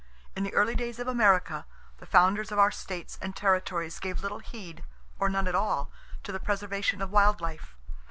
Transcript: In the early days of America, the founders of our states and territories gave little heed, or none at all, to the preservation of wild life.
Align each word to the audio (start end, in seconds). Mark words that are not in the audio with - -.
In 0.35 0.43
the 0.43 0.53
early 0.55 0.73
days 0.73 0.97
of 0.97 1.07
America, 1.07 1.67
the 1.99 2.07
founders 2.07 2.51
of 2.51 2.57
our 2.57 2.71
states 2.71 3.19
and 3.21 3.35
territories 3.35 3.99
gave 3.99 4.23
little 4.23 4.39
heed, 4.39 4.83
or 5.19 5.29
none 5.29 5.47
at 5.47 5.53
all, 5.53 5.91
to 6.23 6.31
the 6.31 6.39
preservation 6.39 7.03
of 7.03 7.11
wild 7.11 7.39
life. 7.39 7.75